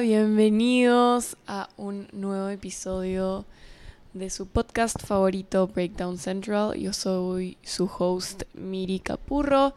[0.00, 3.44] bienvenidos a un nuevo episodio
[4.14, 6.72] de su podcast favorito Breakdown Central.
[6.78, 9.74] Yo soy su host Miri Capurro.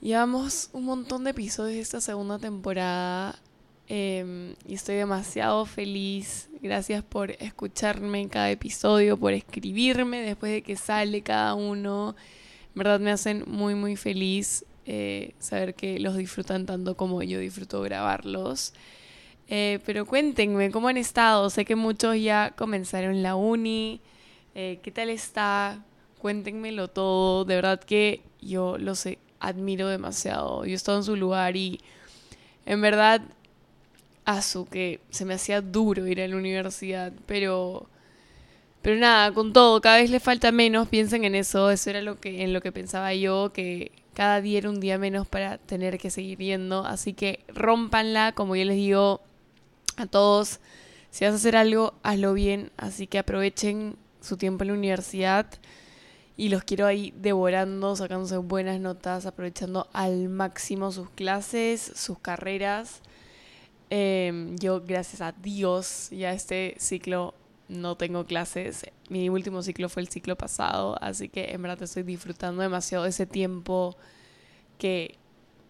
[0.00, 3.38] Llevamos un montón de episodios de esta segunda temporada
[3.86, 6.48] em, y estoy demasiado feliz.
[6.60, 12.16] Gracias por escucharme cada episodio, por escribirme después de que sale cada uno.
[12.74, 17.38] En verdad me hacen muy muy feliz eh, saber que los disfrutan tanto como yo
[17.38, 18.74] disfruto grabarlos.
[19.54, 21.50] Eh, pero cuéntenme cómo han estado.
[21.50, 24.00] Sé que muchos ya comenzaron la uni.
[24.54, 25.84] Eh, ¿Qué tal está?
[26.20, 27.44] Cuéntenmelo todo.
[27.44, 29.06] De verdad que yo los
[29.40, 30.64] admiro demasiado.
[30.64, 31.80] Yo he estado en su lugar y
[32.64, 33.20] en verdad,
[34.40, 37.12] su que se me hacía duro ir a la universidad.
[37.26, 37.90] Pero,
[38.80, 40.88] pero nada, con todo, cada vez le falta menos.
[40.88, 41.70] Piensen en eso.
[41.70, 44.96] Eso era lo que, en lo que pensaba yo, que cada día era un día
[44.96, 46.86] menos para tener que seguir yendo.
[46.86, 49.20] Así que rompanla, como yo les digo
[49.96, 50.60] a todos.
[51.10, 52.70] Si vas a hacer algo, hazlo bien.
[52.76, 55.46] Así que aprovechen su tiempo en la universidad.
[56.36, 63.02] Y los quiero ahí devorando, sacándose buenas notas, aprovechando al máximo sus clases, sus carreras.
[63.90, 67.34] Em, yo, gracias a Dios, ya este ciclo
[67.68, 68.86] no tengo clases.
[69.10, 73.10] Mi último ciclo fue el ciclo pasado, así que en verdad estoy disfrutando demasiado de
[73.10, 73.96] ese tiempo
[74.78, 75.18] que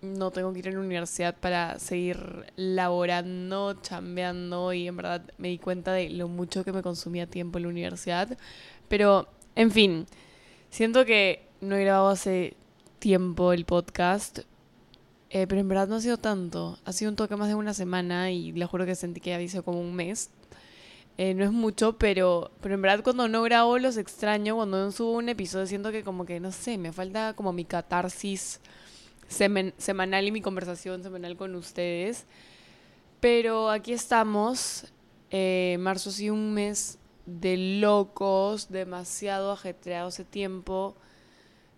[0.02, 5.48] no tengo que ir a la universidad para seguir laborando, chambeando y en verdad me
[5.48, 8.36] di cuenta de lo mucho que me consumía tiempo en la universidad.
[8.88, 10.06] Pero, en fin,
[10.70, 12.56] siento que no he grabado hace
[12.98, 14.40] tiempo el podcast,
[15.30, 16.78] eh, pero en verdad no ha sido tanto.
[16.84, 19.48] Ha sido un toque más de una semana y le juro que sentí que había
[19.48, 20.30] sido como un mes.
[21.16, 24.90] Eh, no es mucho, pero, pero en verdad cuando no grabo los extraño, cuando no
[24.90, 28.60] subo un episodio siento que como que, no sé, me falta como mi catarsis
[29.32, 32.26] semanal y mi conversación semanal con ustedes.
[33.20, 34.92] Pero aquí estamos.
[35.30, 40.94] Eh, marzo sido un mes de locos, demasiado ajetreado ese tiempo.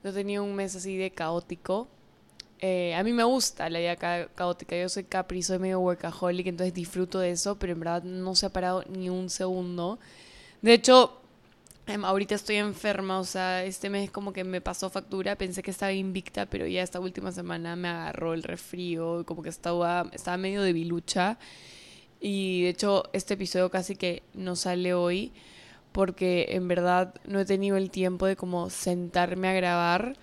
[0.03, 1.89] No tenía un mes así de caótico.
[2.61, 4.77] Eh, a mí me gusta la vida caótica.
[4.77, 8.47] Yo soy Capri, soy medio workaholic, entonces disfruto de eso, pero en verdad no se
[8.47, 9.99] ha parado ni un segundo.
[10.62, 11.21] De hecho,
[11.87, 15.37] em, ahorita estoy enferma, o sea, este mes como que me pasó factura.
[15.37, 19.49] Pensé que estaba invicta, pero ya esta última semana me agarró el resfrío, como que
[19.50, 21.39] estaba, estaba medio debilucha.
[22.21, 25.33] Y de hecho, este episodio casi que no sale hoy
[25.93, 30.17] porque en verdad no he tenido el tiempo de como sentarme a grabar.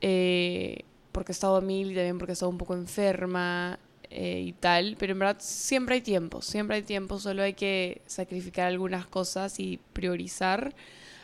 [0.00, 3.78] Eh, porque he estado a mil y también porque he estado un poco enferma
[4.14, 8.02] eh, y tal, pero en verdad siempre hay tiempo, siempre hay tiempo, solo hay que
[8.06, 10.74] sacrificar algunas cosas y priorizar.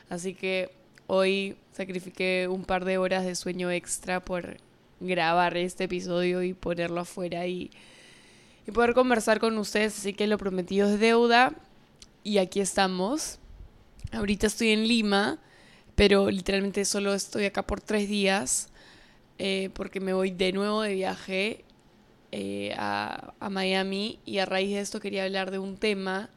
[0.08, 0.70] Así que
[1.06, 4.56] hoy sacrifiqué un par de horas de sueño extra por
[5.00, 7.70] grabar este episodio y ponerlo afuera y,
[8.66, 11.52] y poder conversar con ustedes, así que lo prometido es deuda
[12.24, 13.38] y aquí estamos.
[14.12, 15.38] Ahorita estoy en Lima,
[15.94, 18.70] pero literalmente solo estoy acá por tres días
[19.38, 21.64] eh, porque me voy de nuevo de viaje
[22.32, 26.30] eh, a, Miami y a raíz de esto quería hablar de un tema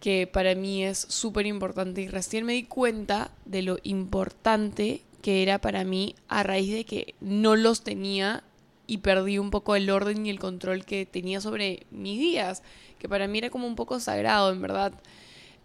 [0.00, 5.42] que para mí es súper importante y recién me di cuenta de lo importante que
[5.42, 8.44] era para mí a raíz de que no los tenía
[8.86, 12.62] y perdí un poco el orden y el control que tenía sobre mis días,
[12.98, 14.92] que para mí era como un poco sagrado, en verdad.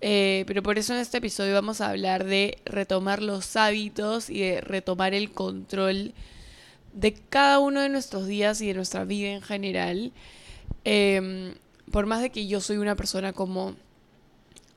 [0.01, 4.39] Eh, pero por eso en este episodio vamos a hablar de retomar los hábitos y
[4.39, 6.13] de retomar el control
[6.93, 10.11] de cada uno de nuestros días y de nuestra vida en general.
[10.83, 11.55] Em,
[11.91, 13.75] por más de que yo soy una persona como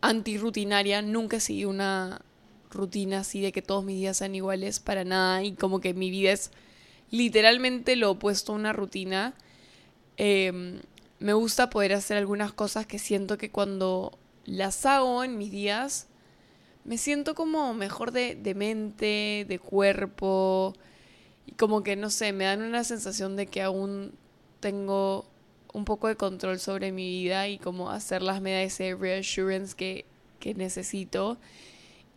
[0.00, 2.20] antirrutinaria, nunca he seguido una
[2.70, 6.10] rutina así de que todos mis días sean iguales para nada y como que mi
[6.10, 6.50] vida es
[7.10, 9.34] literalmente lo opuesto a una rutina.
[10.16, 10.80] Em,
[11.18, 16.08] me gusta poder hacer algunas cosas que siento que cuando las hago en mis días
[16.84, 20.74] me siento como mejor de, de mente, de cuerpo,
[21.46, 24.12] y como que, no sé, me dan una sensación de que aún
[24.60, 25.26] tengo
[25.72, 30.04] un poco de control sobre mi vida y como hacerlas me da ese reassurance que,
[30.40, 31.38] que necesito.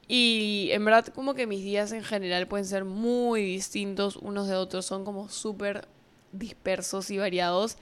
[0.07, 4.55] Y en verdad como que mis días en general pueden ser muy distintos unos de
[4.55, 5.87] otros, son como súper
[6.31, 7.77] dispersos y variados.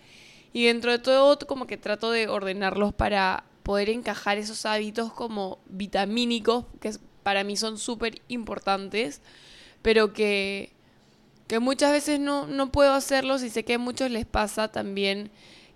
[0.52, 5.60] Y dentro de todo como que trato de ordenarlos para poder encajar esos hábitos como
[5.68, 6.92] vitamínicos, que
[7.24, 9.22] para mí son súper importantes,
[9.82, 10.72] pero que
[11.48, 15.32] que muchas veces no, no puedo hacerlos y sé que a muchos les pasa también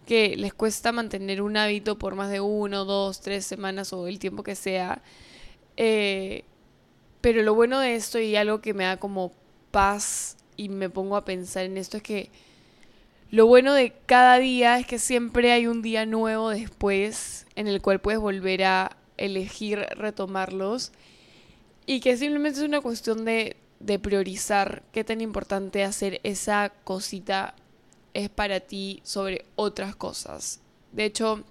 [0.05, 4.19] que les cuesta mantener un hábito por más de uno, dos, tres semanas o el
[4.19, 5.01] tiempo que sea.
[5.77, 6.43] Eh,
[7.21, 9.31] pero lo bueno de esto y algo que me da como
[9.71, 12.29] paz y me pongo a pensar en esto es que
[13.29, 17.81] lo bueno de cada día es que siempre hay un día nuevo después en el
[17.81, 20.91] cual puedes volver a elegir retomarlos
[21.85, 27.55] y que simplemente es una cuestión de, de priorizar qué tan importante hacer esa cosita
[28.13, 30.61] es para ti sobre otras cosas.
[30.91, 31.43] De hecho,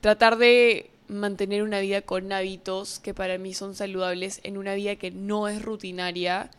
[0.00, 4.96] tratar de mantener una vida con hábitos que para mí son saludables en una vida
[4.96, 6.50] que no es rutinaria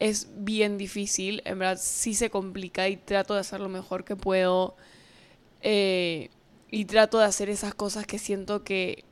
[0.00, 1.42] es bien difícil.
[1.44, 4.74] En verdad sí se complica y trato de hacer lo mejor que puedo.
[5.60, 6.30] Eh,
[6.70, 9.04] y trato de hacer esas cosas que siento que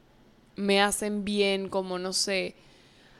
[0.56, 2.56] me hacen bien, como no sé,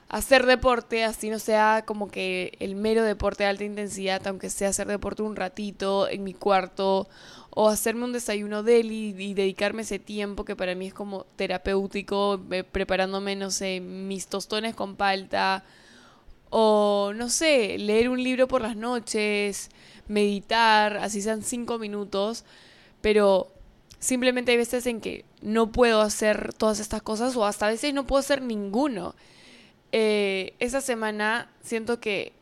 [0.09, 4.71] hacer deporte, así no sea como que el mero deporte de alta intensidad, aunque sea
[4.71, 7.09] hacer deporte un ratito en mi cuarto,
[7.51, 12.41] o hacerme un desayuno deli y dedicarme ese tiempo que para mí es como terapéutico,
[12.51, 15.65] eh, preparándome, no sé, mis tostones con palta,
[16.51, 19.71] o no sé, leer un libro por las noches,
[20.09, 22.45] meditar, así sean cinco minutos,
[23.01, 23.49] pero
[23.99, 27.93] simplemente hay veces en que no puedo hacer todas estas cosas o hasta a veces
[27.93, 29.15] no puedo hacer ninguno.
[29.93, 32.33] Eh, esa semana siento que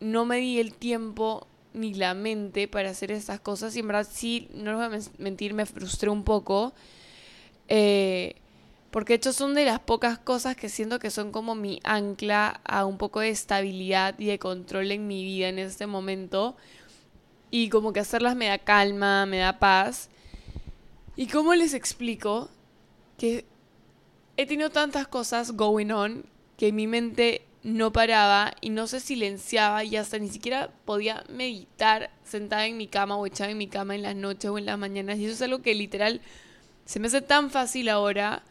[0.00, 4.06] no me di el tiempo ni la mente para hacer estas cosas y en verdad
[4.10, 6.72] sí, no les voy a mentir, me frustré un poco.
[7.68, 8.36] Eh,
[8.90, 12.60] porque de hecho son de las pocas cosas que siento que son como mi ancla
[12.64, 16.56] a un poco de estabilidad y de control en mi vida en este momento.
[17.50, 20.10] Y como que hacerlas me da calma, me da paz.
[21.16, 22.48] ¿Y cómo les explico
[23.18, 23.44] que
[24.36, 29.84] he tenido tantas cosas going on que mi mente no paraba y no se silenciaba
[29.84, 33.94] y hasta ni siquiera podía meditar sentada en mi cama o echada en mi cama
[33.94, 35.18] en las noches o en las mañanas.
[35.18, 36.20] Y eso es algo que literal
[36.84, 38.42] se me hace tan fácil ahora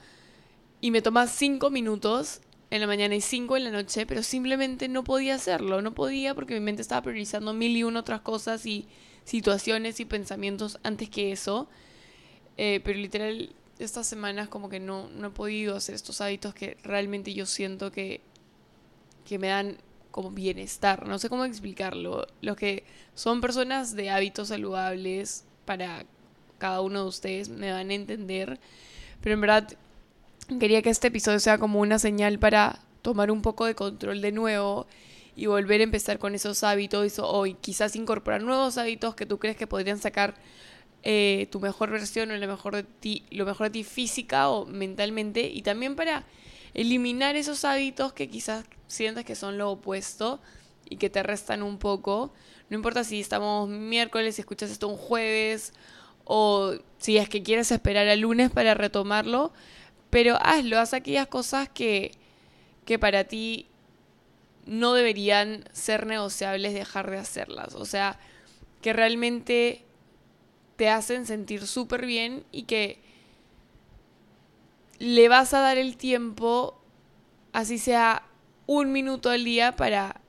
[0.82, 2.42] y me toma cinco minutos
[2.72, 6.34] en la mañana y cinco en la noche, pero simplemente no podía hacerlo, no podía
[6.34, 8.88] porque mi mente estaba priorizando mil y una otras cosas y
[9.26, 11.70] situaciones y pensamientos antes que eso.
[12.58, 16.78] Eh, pero literal, estas semanas como que no, no he podido hacer estos hábitos que
[16.84, 18.22] realmente yo siento que,
[19.25, 19.78] que me dan
[20.12, 22.28] como bienestar, no sé cómo explicarlo.
[22.42, 22.84] Los que
[23.16, 26.06] son personas de hábitos saludables para
[26.60, 28.60] cada uno de ustedes me van a entender,
[29.22, 29.78] pero en verdad
[30.60, 34.31] Quería que este episodio sea como una señal para tomar un poco de control de
[34.31, 34.88] nuevo
[35.36, 39.56] y volver a empezar con esos hábitos o quizás incorporar nuevos hábitos que tú crees
[39.56, 40.36] que podrían sacar
[41.04, 44.66] eh, tu mejor versión o lo mejor de ti, lo mejor de ti física o
[44.66, 46.24] mentalmente y también para
[46.74, 50.40] eliminar esos hábitos que quizás sientas que son lo opuesto
[50.90, 52.34] y que te restan un poco.
[52.70, 55.74] No importa si estamos miércoles, si escuchas esto un jueves
[56.24, 59.52] o si es que quieres esperar al lunes para retomarlo,
[60.10, 62.12] pero hazlo, haz aquellas cosas que,
[62.86, 63.68] que para ti
[64.66, 67.76] no deberían ser negociables dejar de hacerlas.
[67.76, 68.20] O sea,
[68.82, 69.84] que realmente
[70.75, 73.00] te hacen sentir súper bien y que
[75.00, 76.80] le vas a dar el tiempo,
[77.52, 78.24] así sea
[78.66, 80.22] un minuto al día, para,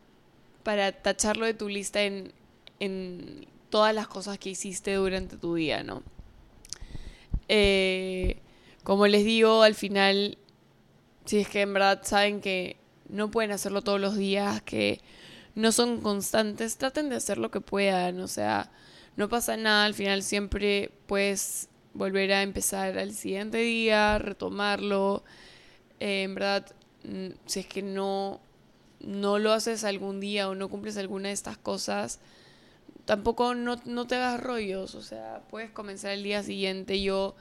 [0.63, 2.33] para tacharlo de tu lista en,
[2.81, 6.03] en todas las cosas que hiciste durante tu día, ¿no?
[7.49, 8.39] Eh,
[8.83, 10.39] como les digo, al final,
[11.25, 12.77] si es que en verdad saben que
[13.09, 15.01] no pueden hacerlo todos los días, que
[15.55, 18.71] no son constantes, traten de hacer lo que puedan, o sea,
[19.17, 25.25] no pasa nada, al final siempre puedes volver a empezar al siguiente día, retomarlo.
[26.01, 26.67] Eh, en verdad,
[27.47, 28.41] si es que no,
[29.01, 32.21] no lo haces algún día o no cumples alguna de estas cosas,
[33.05, 37.01] tampoco no, no te hagas rollos, o sea, puedes comenzar el día siguiente.
[37.01, 37.37] Yo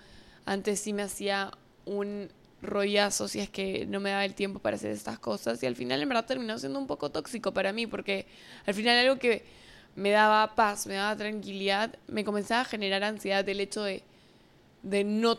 [0.46, 1.52] antes sí me hacía
[1.86, 2.30] un
[2.62, 5.76] rollazo si es que no me daba el tiempo para hacer estas cosas y al
[5.76, 8.26] final en verdad terminó siendo un poco tóxico para mí porque
[8.66, 9.44] al final algo que
[9.96, 14.04] me daba paz, me daba tranquilidad, me comenzaba a generar ansiedad el hecho de,
[14.82, 15.38] de no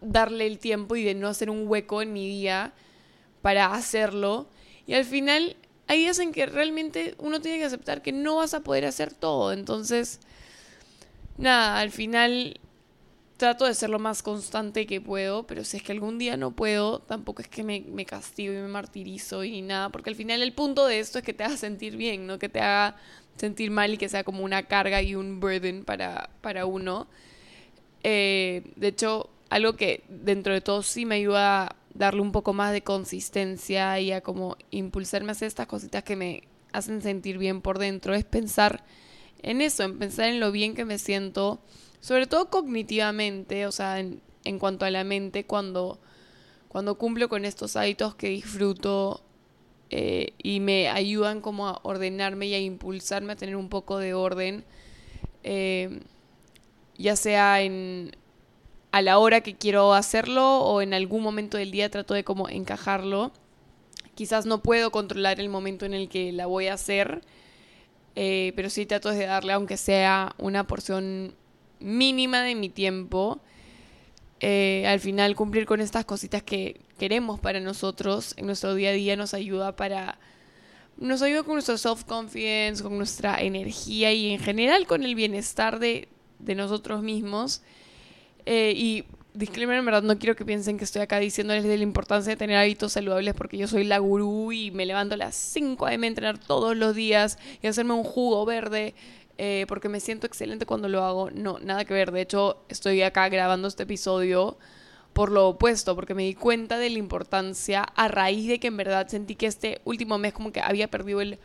[0.00, 2.72] darle el tiempo y de no hacer un hueco en mi día
[3.42, 4.48] para hacerlo.
[4.86, 8.54] Y al final hay días en que realmente uno tiene que aceptar que no vas
[8.54, 9.52] a poder hacer todo.
[9.52, 10.20] Entonces
[11.38, 12.60] nada, al final
[13.38, 16.50] trato de ser lo más constante que puedo, pero si es que algún día no
[16.50, 20.42] puedo, tampoco es que me, me, castigo y me martirizo y nada, porque al final
[20.42, 22.96] el punto de esto es que te haga sentir bien, no que te haga
[23.38, 27.08] sentir mal y que sea como una carga y un burden para, para uno.
[28.02, 32.52] Eh, de hecho, algo que dentro de todo sí me ayuda a darle un poco
[32.52, 36.42] más de consistencia y a como impulsarme a hacer estas cositas que me
[36.72, 38.84] hacen sentir bien por dentro, es pensar
[39.42, 41.60] en eso, en pensar en lo bien que me siento
[42.00, 45.98] sobre todo cognitivamente, o sea, en, en cuanto a la mente, cuando,
[46.68, 49.22] cuando cumplo con estos hábitos que disfruto
[49.90, 54.12] eh, y me ayudan como a ordenarme y a impulsarme a tener un poco de
[54.12, 54.64] orden,
[55.44, 56.00] eh,
[56.98, 58.14] ya sea en
[58.90, 62.48] a la hora que quiero hacerlo o en algún momento del día trato de como
[62.48, 63.32] encajarlo.
[64.14, 67.22] Quizás no puedo controlar el momento en el que la voy a hacer,
[68.16, 71.34] eh, pero sí trato de darle, aunque sea una porción
[71.80, 73.40] mínima de mi tiempo,
[74.40, 79.16] al final cumplir con estas cositas que queremos para nosotros en nuestro día a día
[79.16, 80.18] nos ayuda para
[80.98, 86.08] nos ayuda con nuestro self-confidence, con nuestra energía y en general con el bienestar de,
[86.40, 87.62] de nosotros mismos.
[88.46, 91.84] Eh, y disclaimer, en verdad no quiero que piensen que estoy acá diciéndoles de la
[91.84, 95.36] importancia de tener hábitos saludables porque yo soy la gurú y me levanto a las
[95.36, 96.06] 5 a.m.
[96.06, 98.94] a entrenar todos los días y hacerme un jugo verde
[99.36, 101.30] eh, porque me siento excelente cuando lo hago.
[101.30, 102.10] No, nada que ver.
[102.10, 104.58] De hecho, estoy acá grabando este episodio
[105.18, 108.76] por lo opuesto, porque me di cuenta de la importancia a raíz de que en
[108.76, 111.40] verdad sentí que este último mes como que había perdido el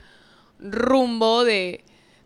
[0.60, 1.84] rumbo de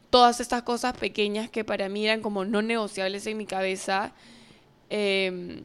[0.10, 4.14] todas estas cosas pequeñas que para mí eran como no negociables en mi cabeza.
[4.90, 5.64] Em,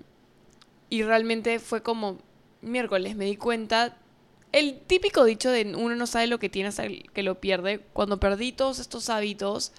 [0.88, 2.18] y realmente fue como
[2.60, 3.98] miércoles, me di cuenta.
[4.52, 7.80] El típico dicho de uno no sabe lo que tiene hasta que lo pierde.
[7.92, 9.72] Cuando perdí todos estos hábitos,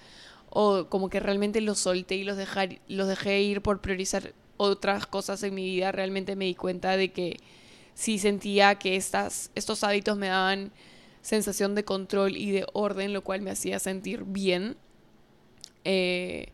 [0.50, 5.06] o como que realmente los solté y los, dejar, los dejé ir por priorizar otras
[5.06, 7.38] cosas en mi vida, realmente me di cuenta de que
[7.94, 10.72] sí sentía que estas, estos hábitos me daban
[11.22, 14.76] sensación de control y de orden, lo cual me hacía sentir bien.
[15.84, 16.48] Eh,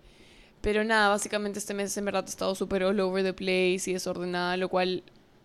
[0.61, 3.95] pero nada, básicamente este mes en verdad he estado súper all over the place y
[3.95, 5.02] desordenada, lo cual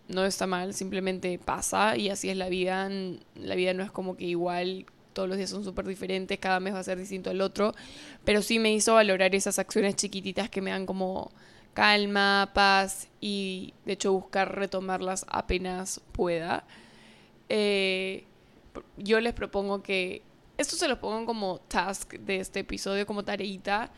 [0.08, 2.88] no está mal, simplemente pasa y así es la vida.
[3.34, 6.74] La vida no es como que igual, todos los días son súper diferentes, cada mes
[6.74, 7.74] va a ser distinto al otro,
[8.24, 11.32] pero sí me hizo valorar esas acciones chiquititas que me dan como
[11.76, 16.64] calma, paz y de hecho buscar retomarlas apenas pueda.
[17.50, 18.24] Eh,
[18.96, 20.22] yo les propongo que,
[20.56, 23.90] esto se lo pongo como task de este episodio, como tareita,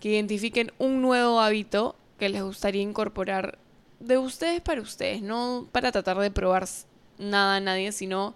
[0.00, 3.58] que identifiquen un nuevo hábito que les gustaría incorporar
[4.00, 6.66] de ustedes para ustedes, no para tratar de probar
[7.18, 8.34] nada a nadie, sino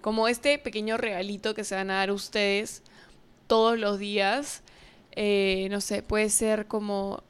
[0.00, 2.82] como este pequeño regalito que se van a dar ustedes
[3.46, 4.64] todos los días.
[5.12, 7.22] Eh, no sé, puede ser como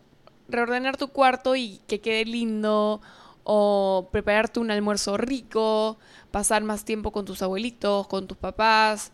[0.53, 3.01] reordenar tu cuarto y que quede lindo,
[3.45, 5.99] o prepararte un almuerzo rico,
[6.31, 9.11] pasar más tiempo con tus abuelitos, con tus papás,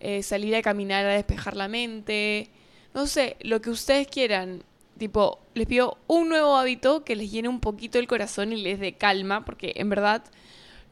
[0.00, 2.50] eh, salir a caminar a despejar la mente,
[2.92, 4.62] no sé, lo que ustedes quieran.
[4.98, 8.78] Tipo, les pido un nuevo hábito que les llene un poquito el corazón y les
[8.78, 10.22] dé calma, porque en verdad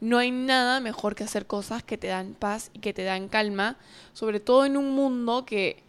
[0.01, 3.29] no hay nada mejor que hacer cosas que te dan paz y que te dan
[3.29, 3.77] calma,
[4.11, 5.82] sobre todo en un mundo que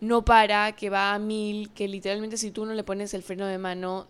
[0.00, 3.46] no para, que va a mil, que literalmente si tú no le pones el freno
[3.46, 4.06] de mano,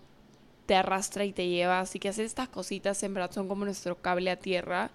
[0.67, 1.81] te arrastra y te lleva.
[1.81, 4.91] Así que hacer estas cositas en verdad son como nuestro cable a tierra.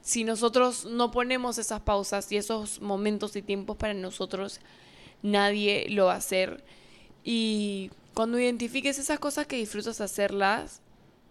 [0.00, 4.60] Si nosotros no ponemos esas pausas y esos momentos y tiempos para nosotros,
[5.22, 6.62] nadie lo va a hacer.
[7.24, 10.80] Y cuando identifiques esas cosas que disfrutas hacerlas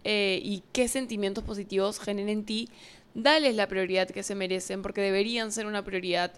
[0.04, 2.70] eh, y qué sentimientos positivos generan en ti,
[3.14, 6.34] dales la prioridad que se merecen, porque deberían ser una prioridad.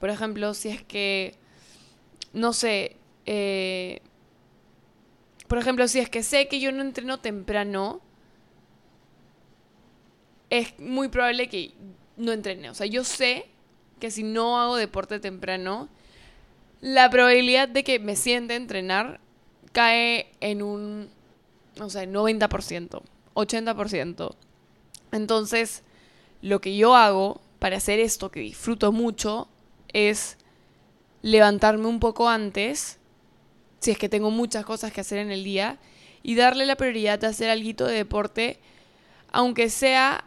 [0.00, 1.34] Por ejemplo, si es que
[2.32, 2.96] no sé,
[3.26, 4.00] eh,
[5.48, 8.00] por ejemplo, si es que sé que yo no entreno temprano,
[10.50, 11.72] es muy probable que
[12.16, 12.70] no entrene.
[12.70, 13.46] O sea, yo sé
[14.00, 15.88] que si no hago deporte temprano,
[16.80, 19.20] la probabilidad de que me siente entrenar
[19.72, 21.08] cae en un,
[21.76, 23.02] no sé, 90%,
[23.34, 24.34] 80%.
[25.12, 25.82] Entonces,
[26.42, 29.48] lo que yo hago para hacer esto que disfruto mucho
[29.92, 30.36] es
[31.22, 32.98] levantarme un poco antes,
[33.80, 35.78] si es que tengo muchas cosas que hacer en el día,
[36.22, 38.60] y darle la prioridad de hacer algo de deporte,
[39.32, 40.24] aunque sea,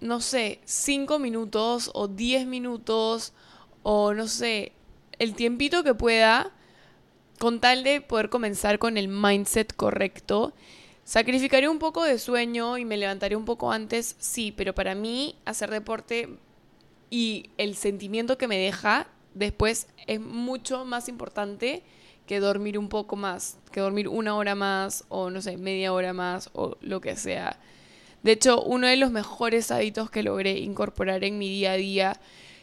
[0.00, 3.32] no sé, 5 minutos o 10 minutos
[3.82, 4.72] o no sé,
[5.18, 6.52] el tiempito que pueda,
[7.38, 10.54] con tal de poder comenzar con el mindset correcto.
[11.04, 15.36] Sacrificaré un poco de sueño y me levantaré un poco antes, sí, pero para mí
[15.44, 16.28] hacer deporte
[17.10, 19.06] y el sentimiento que me deja
[19.36, 21.82] después es mucho más importante
[22.26, 26.12] que dormir un poco más, que dormir una hora más o no sé, media hora
[26.12, 27.58] más o lo que sea.
[28.22, 32.20] De hecho, uno de los mejores hábitos que logré incorporar en mi día a día,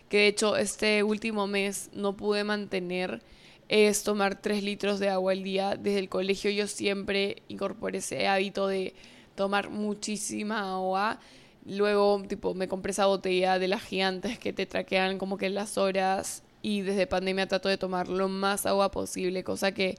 [0.09, 3.21] que de hecho este último mes no pude mantener,
[3.69, 5.75] es tomar 3 litros de agua al día.
[5.75, 8.93] Desde el colegio yo siempre incorporé ese hábito de
[9.35, 11.19] tomar muchísima agua.
[11.65, 15.77] Luego, tipo, me compré esa botella de las gigantes que te traquean como que las
[15.77, 19.97] horas y desde pandemia trato de tomar lo más agua posible, cosa que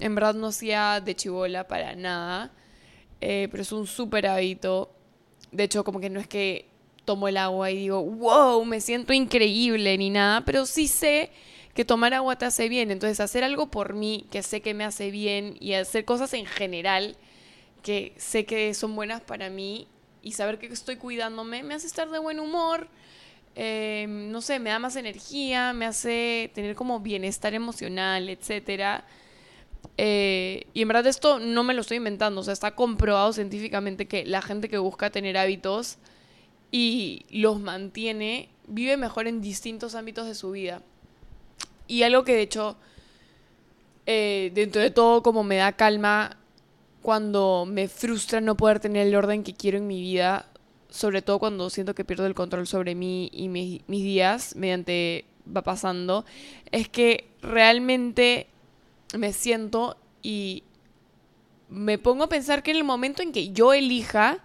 [0.00, 2.52] en verdad no hacía de chivola para nada,
[3.20, 4.92] eh, pero es un súper hábito.
[5.52, 6.68] De hecho, como que no es que
[7.04, 11.30] tomo el agua y digo, wow, me siento increíble ni nada, pero sí sé
[11.74, 12.90] que tomar agua te hace bien.
[12.90, 16.44] Entonces, hacer algo por mí que sé que me hace bien y hacer cosas en
[16.44, 17.16] general
[17.84, 19.86] que sé que son buenas para mí
[20.22, 22.88] y saber que estoy cuidándome me hace estar de buen humor.
[23.54, 29.04] Em, no sé, me da más energía, me hace tener como bienestar emocional, etcétera.
[29.96, 34.06] Eh, y en verdad esto no me lo estoy inventando, o sea, está comprobado científicamente
[34.06, 35.98] que la gente que busca tener hábitos
[36.70, 40.82] y los mantiene, vive mejor en distintos ámbitos de su vida.
[41.86, 42.76] Y algo que de hecho,
[44.06, 46.38] eh, dentro de todo, como me da calma
[47.02, 50.46] cuando me frustra no poder tener el orden que quiero en mi vida,
[50.90, 55.24] sobre todo cuando siento que pierdo el control sobre mí y mis días mediante
[55.56, 56.24] va pasando,
[56.70, 58.46] es que realmente
[59.16, 60.64] me siento y
[61.68, 64.38] me pongo a pensar que en el momento en que yo elija,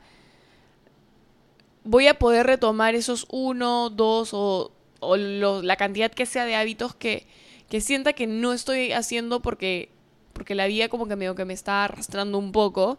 [1.83, 4.71] voy a poder retomar esos uno, dos o,
[5.01, 7.27] la cantidad que sea de hábitos que,
[7.69, 9.89] que sienta que no estoy haciendo porque,
[10.33, 12.97] porque la vida como que que me está arrastrando un poco.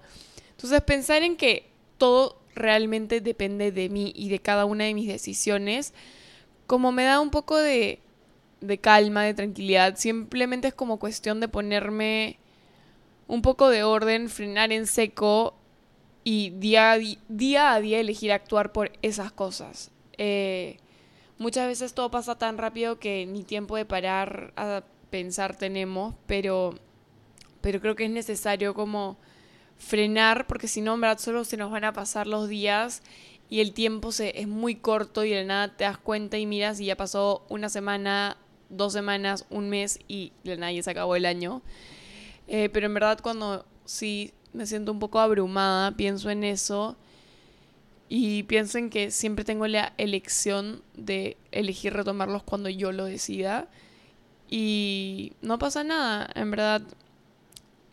[0.50, 5.06] Entonces pensar en que todo realmente depende de mí y de cada una de mis
[5.06, 5.94] decisiones,
[6.66, 8.00] como me da un poco de,
[8.60, 9.96] de calma, de tranquilidad.
[9.96, 12.38] Simplemente es como cuestión de ponerme
[13.28, 15.54] un poco de orden, frenar en seco
[16.24, 19.90] y día a día, a día elegir actuar por esas cosas.
[20.18, 20.78] Eh,
[21.38, 26.74] muchas veces todo pasa tan rápido que ni tiempo de parar a pensar tenemos, pero,
[27.60, 29.18] pero creo que es necesario como
[29.78, 33.02] frenar porque si no, en verdad, solo se nos van a pasar los días
[33.48, 36.80] y el tiempo se, es muy corto y de nada te das cuenta y miras
[36.80, 38.36] y ya pasó una semana,
[38.68, 41.62] dos semanas, un mes y de nadie se acabó el año.
[42.48, 46.96] Eh, pero en verdad cuando sí me siento un poco abrumada, pienso en eso
[48.08, 53.68] y pienso en que siempre tengo la elección de elegir retomarlos cuando yo lo decida.
[54.48, 56.82] Y no pasa nada, en verdad,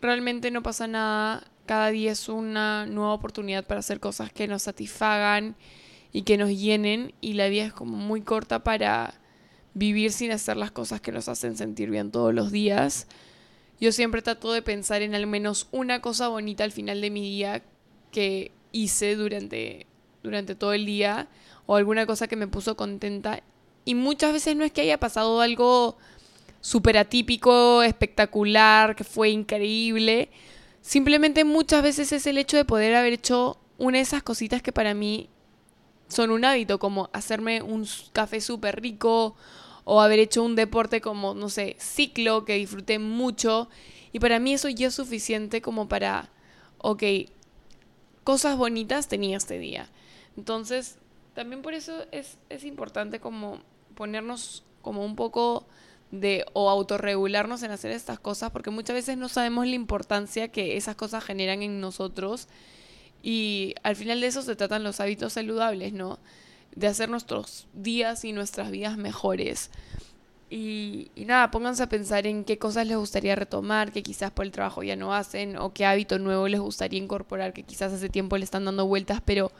[0.00, 1.44] realmente no pasa nada.
[1.66, 5.56] Cada día es una nueva oportunidad para hacer cosas que nos satisfagan
[6.12, 7.14] y que nos llenen.
[7.20, 9.20] Y la vida es como muy corta para
[9.72, 13.06] vivir sin hacer las cosas que nos hacen sentir bien todos los días.
[13.80, 17.22] Yo siempre trato de pensar en al menos una cosa bonita al final de mi
[17.22, 17.62] día
[18.10, 19.86] que hice durante,
[20.22, 21.28] durante todo el día
[21.66, 23.42] o alguna cosa que me puso contenta.
[23.84, 25.96] Y muchas veces no es que haya pasado algo
[26.60, 30.30] súper atípico, espectacular, que fue increíble.
[30.84, 34.70] Simplemente muchas veces es el hecho de poder haber hecho una de esas cositas que
[34.70, 35.30] para mí
[36.08, 39.34] son un hábito, como hacerme un café súper rico
[39.84, 43.70] o haber hecho un deporte como, no sé, ciclo, que disfruté mucho.
[44.12, 46.28] Y para mí eso ya es suficiente como para,
[46.76, 47.02] ok,
[48.22, 49.88] cosas bonitas tenía este día.
[50.36, 50.98] Entonces,
[51.32, 53.62] también por eso es, es importante como
[53.94, 55.66] ponernos como un poco
[56.20, 60.76] de o autorregularnos en hacer estas cosas porque muchas veces no sabemos la importancia que
[60.76, 62.48] esas cosas generan en nosotros
[63.22, 66.18] y al final de eso se tratan los hábitos saludables, ¿no?
[66.74, 69.70] de hacer nuestros días y nuestras vidas mejores.
[70.50, 74.52] Y, nada, pónganse a pensar en qué cosas les gustaría retomar, que quizás por el
[74.52, 78.36] trabajo ya no hacen, o qué hábito nuevo les gustaría incorporar, que quizás hace tiempo
[78.38, 79.50] le están dando vueltas, pero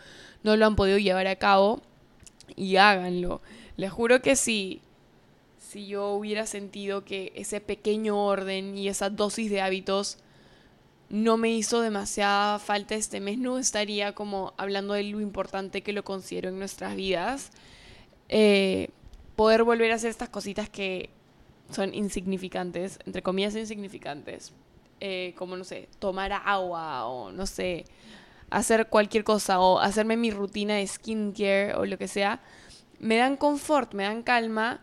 [0.43, 1.81] no lo han podido llevar a cabo.
[2.57, 3.41] Y háganlo.
[3.77, 4.83] Les juro que si,
[5.75, 10.19] si yo hubiera sentido que ese pequeño orden y esa dosis de hábitos
[11.09, 15.93] no me hizo demasiada falta este mes, no estaría como hablando de lo importante que
[15.93, 17.51] lo considero en nuestras vidas.
[18.29, 18.91] Eh,
[19.35, 21.11] poder volver a hacer estas cositas que
[21.71, 24.53] son insignificantes, entre comillas insignificantes,
[25.01, 27.85] eh, como no sé, tomar agua o no sé,
[28.51, 32.41] hacer cualquier cosa o hacerme mi rutina de skincare o lo que sea,
[33.01, 34.81] me dan confort, me dan calma.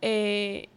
[0.00, 0.68] Eh,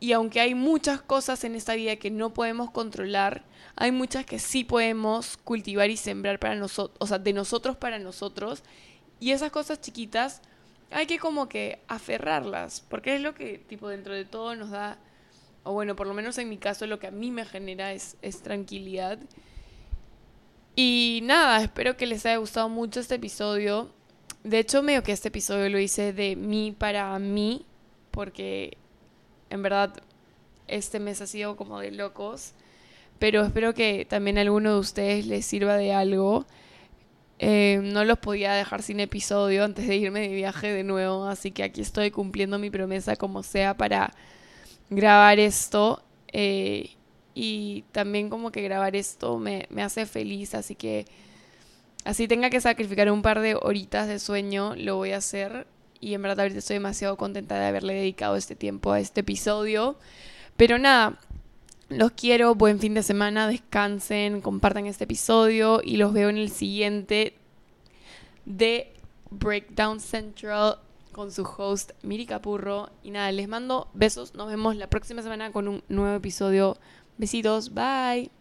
[0.00, 3.44] y aunque hay muchas cosas en esta vida que no podemos controlar,
[3.76, 7.98] hay muchas que sí podemos cultivar y sembrar para nosotros, o sea, de nosotros para
[7.98, 8.62] nosotros.
[9.20, 10.40] Y esas cosas chiquitas
[10.90, 14.98] hay que como que aferrarlas, porque es lo que tipo dentro de todo nos da,
[15.62, 18.16] o bueno, por lo menos en mi caso lo que a mí me genera es,
[18.22, 19.18] es tranquilidad.
[20.74, 23.90] Y nada, espero que les haya gustado mucho este episodio.
[24.42, 27.66] De hecho, medio que este episodio lo hice de mí para mí,
[28.10, 28.76] porque
[29.50, 29.94] en verdad
[30.68, 32.54] este mes ha sido como de locos
[33.20, 36.46] pero espero que también a alguno de ustedes les sirva de algo.
[37.38, 41.50] Eh, no los podía dejar sin episodio antes de irme de viaje de nuevo, así
[41.50, 44.14] que aquí estoy cumpliendo mi promesa como sea para
[44.88, 46.02] grabar esto.
[46.32, 46.96] Eh,
[47.34, 51.04] y también como que grabar esto me, me hace feliz, así que
[52.04, 55.66] así tenga que sacrificar un par de horitas de sueño, lo voy a hacer.
[56.00, 59.96] Y en verdad ahorita estoy demasiado contenta de haberle dedicado este tiempo a este episodio.
[60.56, 61.18] Pero nada,
[61.88, 66.50] los quiero, buen fin de semana, descansen, compartan este episodio y los veo en el
[66.50, 67.34] siguiente
[68.44, 68.92] de
[69.30, 70.78] Breakdown Central
[71.12, 72.90] con su host Miri Capurro.
[73.02, 76.76] Y nada, les mando besos, nos vemos la próxima semana con un nuevo episodio.
[77.18, 78.39] Besitos, bye.